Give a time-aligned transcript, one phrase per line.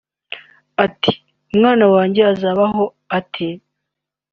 [0.85, 1.13] Ati
[1.51, 2.83] “Umwana wanjye azabaho
[3.17, 3.47] ate